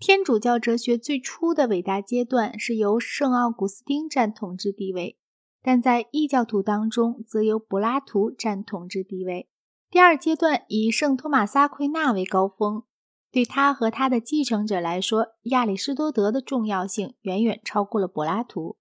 [0.00, 5.18] 天主教哲学最初的伟大阶段是由圣奥古斯丁占统治地位，
[5.60, 9.48] 但在异教徒当中则由柏拉图占统治地位。
[9.90, 12.84] 第二阶段以圣托马斯·奎纳为高峰，
[13.32, 18.76] 对他和他的继承者来说，亚里士多德的重要性远远超过了柏拉图。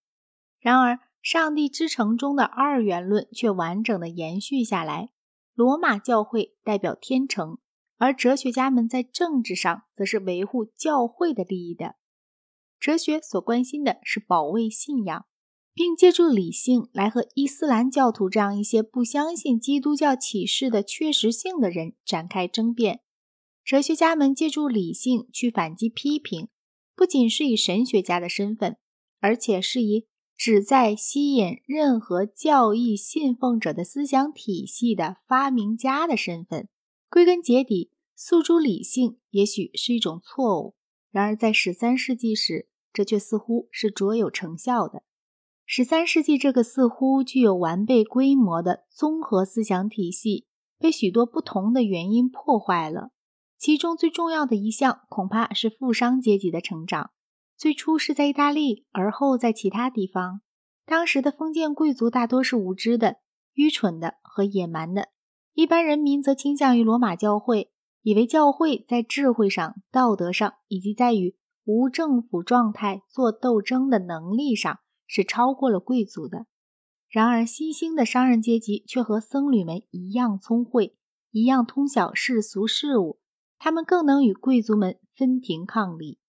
[0.59, 5.09] 然而，上帝之城中的二元论却完整的延续下来。
[5.55, 7.57] 罗马教会代表天成，
[7.98, 11.95] 而哲学家们在政治上则是维护教会的利益的。
[12.80, 15.26] 哲学所关心的是保卫信仰，
[15.73, 23.02] 并借助理性来和伊斯兰教徒这样一些不相信基督教启示的确实性的人展开争辩。
[23.63, 26.48] 哲学家们借助理性去反击批评，
[26.95, 28.77] 不仅是以神学家的身份，
[29.20, 30.08] 而且是以。
[30.39, 36.70] 旨在吸引任何教义信奉者的思想体系的发明家的身份。
[37.09, 40.75] 归根结底，诉诸理性也许是一种错误。
[41.11, 45.03] 然而，在十三世纪时，这却似乎是卓有成效的。
[45.66, 50.45] 十三世纪这个似乎具有完备规模的综合思想体系，
[50.80, 53.11] 被许多不同的原因破坏了。
[53.58, 57.11] 其中最重要的一项，恐怕是富商阶级的成长。
[57.58, 60.42] 最初是在意大利，而后在其他地方。
[60.86, 63.17] 当时的封建贵族大多是无知的、
[63.53, 65.09] 愚蠢的和野蛮的，
[65.58, 67.72] 一般人民则倾向于罗马教会，
[68.03, 74.77] 以为教会在智慧上、道德上以及在与无政府状态做斗争的能力上
[75.08, 76.45] 是超过了贵族的。
[77.09, 80.95] 然而，新兴的商人阶级却和僧侣们一样聪慧，
[81.31, 83.19] 一样通晓世俗事物，
[83.58, 86.19] 他们更能与贵族们分庭抗礼。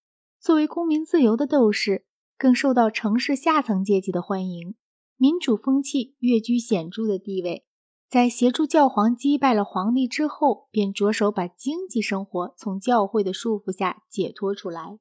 [0.41, 2.07] 作为公民自由的斗士，
[2.39, 4.75] 更受到城市下层阶级的欢迎，
[5.19, 7.67] 民主风气跃居显著的地位。
[8.11, 14.99] 在协助教皇击败了皇帝之后，便着手把经济生活从教会的束缚下解脱出来。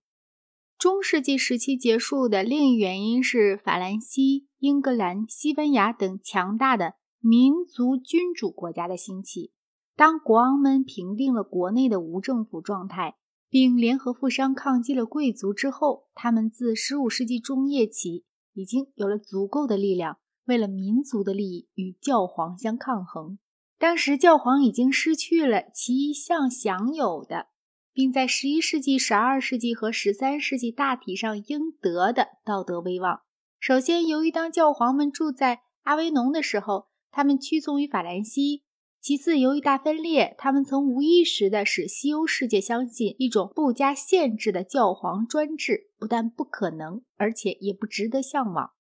[0.78, 9.52] 中世纪时期结束的另一原因是法兰西、英格兰、西班牙等强大的民族君主国家的兴起。
[9.96, 13.16] 当国王们平定了国内的无政府状态。
[13.50, 20.18] 并联合富商抗击了贵族之后，他们自15世纪中叶起已经有了足够的力量，
[20.48, 23.38] 为了民族的利益与教皇相抗衡。
[23.78, 27.48] 当时教皇已经失去了其一向享有的，
[27.94, 33.22] 并在11世纪、12世纪和13世纪大体上应得的道德威望。
[33.60, 38.64] 首先，由于当教皇们住在阿维农的时候，他们屈从于法兰西。
[39.00, 48.72] 其次，由于大分裂，他们曾无意识地使西欧世界相信一种不加限制的教皇专制不但不可能，而且也不值得向往。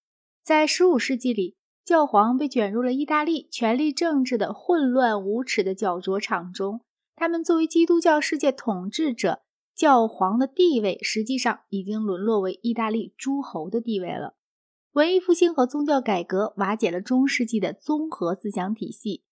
[0.43, 1.56] 在15世纪里，
[1.87, 6.81] 教皇被卷入了意大利权力政治的混乱无耻的搅浊场中。
[7.15, 9.39] 他们作为基督教世界统治者，
[9.73, 14.35] 教皇的地位实际上已经沦落为意大利诸侯的地位了。
[14.95, 19.23] 文艺复兴和宗教改革瓦解了中世纪的综合思想体系。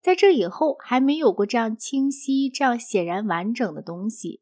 [0.00, 4.40] 在这以后，还没有过这样清晰、这样显然完整的东西。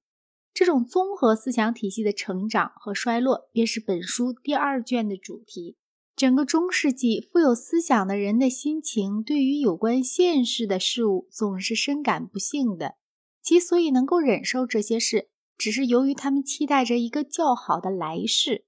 [0.54, 5.76] 这种综合思想体系的成长和衰落，便是本书第二卷的主题。
[6.16, 12.94] 整个中世纪，富有思想的人的心情，对于有关现世的事物，总是深感不幸的。
[13.42, 15.28] 其所以能够忍受这些事，
[15.58, 18.64] 只是由于他们期待着一个较好的来世。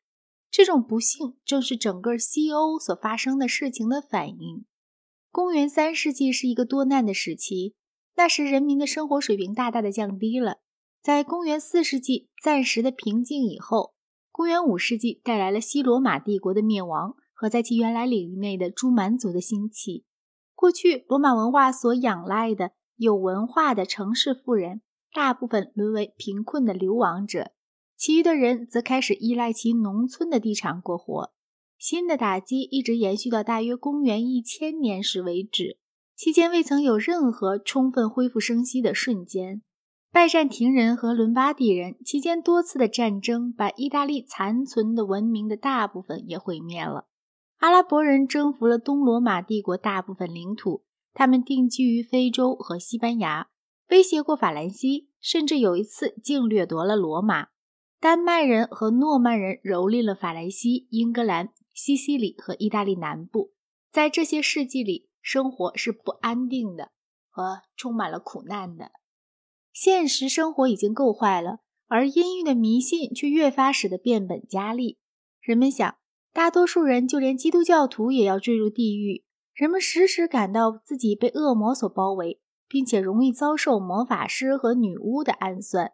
[0.50, 4.66] 这种不幸，正是整个西欧所发生的事情的反应。
[5.30, 7.74] 公元三世纪是一个多难的时期，
[8.16, 10.58] 那时人民的生活水平大大的降低了。
[11.02, 13.94] 在公元四世纪暂时的平静以后，
[14.30, 20.04] 公元五世纪带来了西罗马帝国的灭亡和在其原来领域内的诸蛮族的兴起。
[20.56, 24.80] 过去罗马文化所仰赖的有文化的城市富人，
[25.14, 27.52] 大部分沦为贫困的流亡者，
[27.96, 31.32] 其余的人则开始依赖其农村的地产过活。
[31.78, 35.78] 新的打击一直延续到大约公元一千年时为止，
[36.16, 39.62] 期间未曾有任何充分恢复生息的瞬间。
[40.10, 47.06] 拜占庭人和伦巴第人期间多次的战争，把意大利残存的文明的大部分也毁灭了。
[47.58, 53.48] 阿拉伯人征服了东罗马帝国大部分领土，他们定居于非洲和西班牙，
[53.90, 57.48] 威胁过法兰西，甚至有一次竟掠夺了罗马。
[58.00, 61.50] 丹麦人和诺曼人蹂躏了法兰西、英格兰。
[61.74, 63.52] 西西里和意大利南部，
[63.92, 66.90] 在这些世纪里，生活是不安定的
[67.28, 68.90] 和充满了苦难的。
[69.72, 74.98] 现实生活已经够坏了，而阴郁的迷信却越发使得变本加厉。
[75.40, 75.98] 人们想，
[76.32, 79.24] 大多数人，就连基督教徒也要坠入地狱。
[79.54, 85.92] 人们时时感到自己被恶魔所包围，并且容易遭受魔法师和女巫的暗算。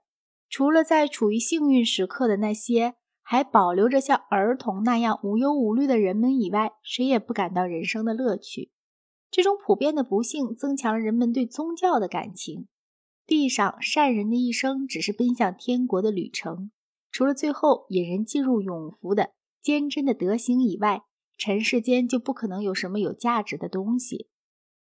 [0.51, 8.71] 除了在处于幸运时刻的那些还保留着像儿童那样无忧无虑的人们以外，谁也不感到人生的乐趣。
[9.31, 12.69] 这种普遍的不幸增强了人们对宗教的感情。
[13.27, 16.71] 地上善人的一生只是奔向天国的旅程，
[17.11, 19.31] 除了最后引人进入永福的
[19.65, 21.05] 坚贞的德行以外，
[21.39, 24.29] 尘世间就不可能有什么有价值的东西。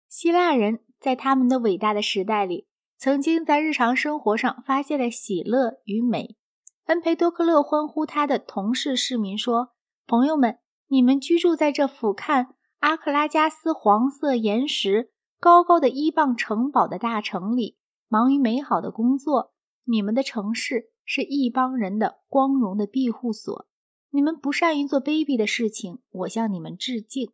[0.07, 6.38] 希腊人在他们的伟大的时代里，曾经在日常生活上发现了喜乐与美。
[6.85, 9.69] 恩培多克勒欢呼他的同事市民说
[10.06, 10.59] ：“朋友们，
[10.89, 12.50] 你们居住在这俯瞰
[12.81, 17.77] 阿克拉加斯黄色岩石高高的伊镑城堡的大城里。”
[18.07, 19.53] 忙于美好的工作，
[19.85, 23.68] 你们的城市是一帮人的光荣的庇护所。
[24.12, 27.31] 你们不善于做卑鄙的事情，我向你们致敬。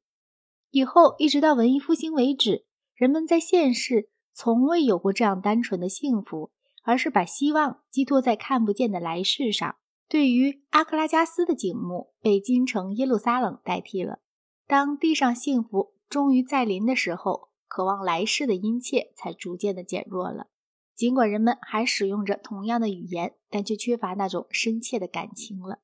[0.72, 2.66] 以后一直到文艺复兴为止，
[2.96, 6.52] 人们在现世从未有过这样单纯的幸福，
[6.84, 9.76] 而是把希望寄托在看不见的来世上。
[10.10, 14.20] 对于阿克拉加斯的景物，被京城耶路撒冷代替了。
[14.68, 20.48] 当地上幸福终于再临的时候，渴望来世的殷切才逐渐的减弱了。
[20.96, 25.80] 尽管人们还使用着同样的语言，但却缺乏那种深切的感情了。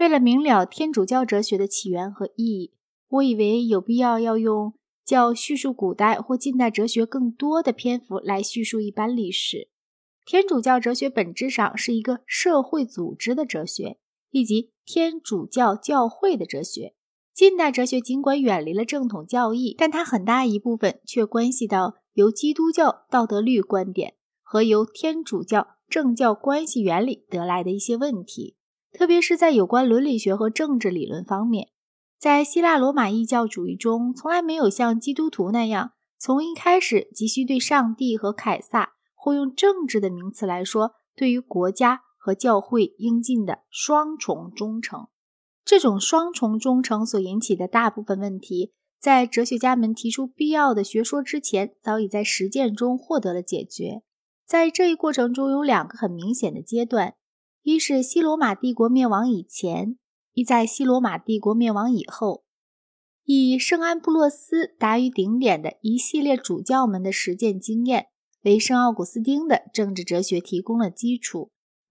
[0.00, 2.72] 为了明了天主教哲学的起源和意义，
[3.08, 4.72] 我以为有必要要用
[5.04, 9.68] 较叙述古代或近代哲学更多的篇幅来叙述一般历史。
[10.24, 13.98] 天主教哲学本质上是一个社会组织的哲学，
[14.30, 16.94] 以及天主教教会的哲学。
[17.34, 21.96] 近代哲学尽管远离了正统教义，但它很大一部分却关系到。
[22.14, 28.56] 由基督教道德律观点和由天主教政教关系原理得来的一些问题，
[28.92, 31.68] 特别是在有关伦理学和政治理论方面，
[32.18, 45.06] 在希腊罗马异教主义中，从来没有像基督徒那样从一开始急需对上帝和凯撒，或用政治的名词来说，对于国家和教会应尽的双重忠诚。
[45.64, 48.72] 这种双重忠诚所引起的大部分问题。
[48.98, 54.02] 在哲学家们提出必要的学说之前，早已在实践中获得了解决。
[54.44, 57.14] 在这一过程中，有两个很明显的阶段：
[57.62, 59.98] 一是西罗马帝国灭亡以前，
[60.32, 62.44] 一在西罗马帝国灭亡以后。
[63.24, 68.06] 以圣安布洛斯达于顶点的一系列主教们的实践经验，
[68.44, 71.50] 为圣奥古斯丁的政治哲学提供了基础。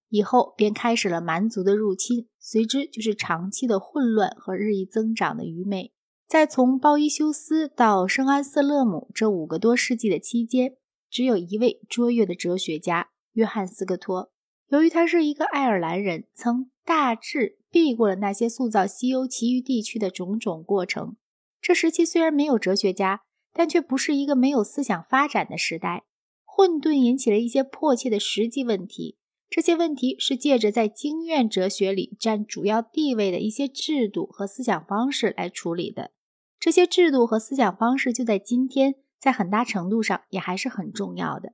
[0.10, 5.94] 以后便开始了蛮族的入侵，随之就是长期的混乱和日益增长的愚昧。
[6.28, 10.78] 在从鲍伊修斯到圣安瑟勒姆这五个多世纪的期间，
[11.12, 14.32] 只有一位卓越的哲学家——约翰斯科托。
[14.70, 21.16] 由于他是一个爱尔兰人，曾大致避过了那些塑造西欧其余地区的种种过程。
[21.60, 23.22] 这时期虽然没有哲学家，
[23.52, 26.06] 但却不是一个没有思想发展的时代。
[26.46, 29.18] 混沌引起了一些迫切的实际问题，
[29.50, 36.12] 这些问题是借着在经验哲学里占主要地位的一些制度和思想方式来处理的。
[36.60, 41.54] 这些制度和思想方式就在今天，在很大程度上也还是很重要的。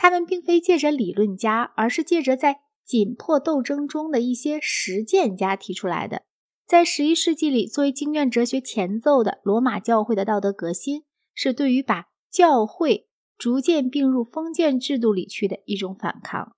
[0.00, 6.22] 他们并非借着理论家，而是借着在紧迫斗争中的一些实践家提出来的。
[6.68, 11.02] 在十一世纪里，作为经验哲学前奏的罗马教会的道德革新，
[11.34, 16.54] 是对于把教会逐渐并入封建制度里去的一种反抗。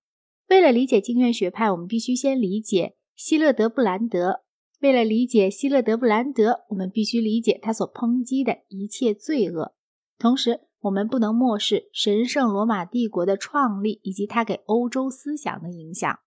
[0.50, 4.42] 为了理解经验学派，我们必须先理解希勒德布兰德。
[4.80, 9.74] 为了理解希勒德布兰德，我们必须理解他所抨击的一切罪恶。
[10.18, 16.20] 同时，我们不能漠视神圣罗马帝国的创立以及他给欧洲思想的影响。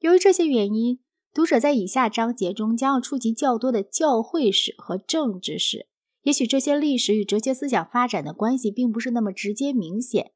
[0.00, 1.00] 由于这些原因，
[1.32, 5.88] 读者在以下章节中将要触及较多的教会史和政治史。
[6.22, 10.32] 也许这些历史与哲学思想发展的关系并不是那么直接明显。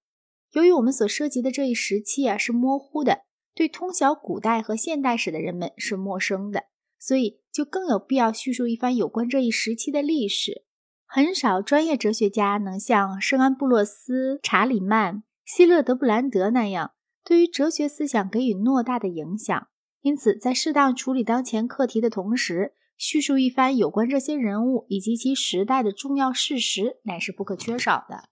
[0.53, 3.23] 由于我们所涉及的这一时期啊是模糊的，
[3.55, 6.65] 对通晓古代和现代史的人们是陌生的。
[6.99, 10.65] 所以，就更有必要叙述一番有关这一时期的历史。
[11.11, 16.93] 很少专业哲学家能像圣安布洛斯、查理曼、希勒德布兰德那样，
[17.25, 19.69] 对于哲学思想给予诺大的影响。
[20.03, 28.29] 因此，在适当处理当前课题的同时，叙述一番有关这些人物以及其时代的重要事实，乃是不可缺少的。